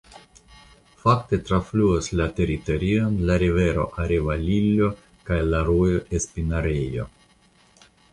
[1.01, 4.89] Fakte trafluas la teritorion la rivero Arevalillo
[5.29, 7.07] kaj la rojo Espinarejo.